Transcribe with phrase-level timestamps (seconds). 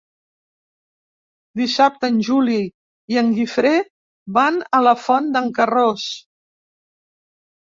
[1.59, 2.57] Dissabte en Juli
[3.15, 3.75] i en Guifré
[4.39, 6.09] van a la Font d'en Carròs.